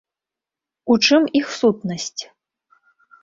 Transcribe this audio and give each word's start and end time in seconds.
У 0.93 0.95
чым 1.09 1.27
іх 1.39 1.47
сутнасць? 1.59 2.21